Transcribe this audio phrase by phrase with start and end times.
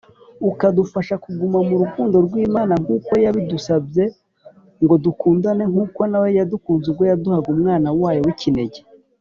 [0.49, 4.05] ukadufasha kuguma mu rukundo rw Imana nkuko yabidusbye
[4.83, 8.79] ngodukundane nkuko nayo yadukunze ubwo yaduhaga umwana wayo wikinege.